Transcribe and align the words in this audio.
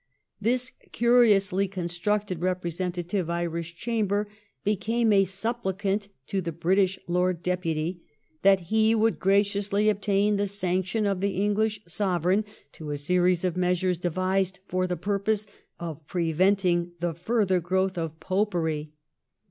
This 0.41 0.71
curiously 0.91 1.67
constructed 1.67 2.41
representative 2.41 3.29
Irish 3.29 3.75
Chamber 3.75 4.27
became 4.63 5.13
a 5.13 5.25
supphcant 5.25 6.07
to 6.25 6.41
the 6.41 6.51
British 6.51 6.97
Lord 7.07 7.43
Deputy, 7.43 8.01
that 8.41 8.61
he 8.71 8.95
would 8.95 9.19
graciously 9.19 9.89
obtain 9.89 10.37
the 10.37 10.47
sanction 10.47 11.05
of 11.05 11.21
the 11.21 11.35
English 11.35 11.81
Sovereign 11.85 12.45
to 12.71 12.89
a 12.89 12.97
series 12.97 13.43
of 13.43 13.55
measures 13.55 13.99
devised 13.99 14.57
for 14.67 14.87
the 14.87 14.97
pur 14.97 15.19
pose 15.19 15.45
of 15.79 16.07
preventing 16.07 16.93
the 16.99 17.13
further 17.13 17.59
growth 17.59 17.95
of 17.95 18.19
Popery. 18.19 18.93